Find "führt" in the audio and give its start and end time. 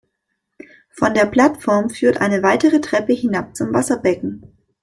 1.91-2.21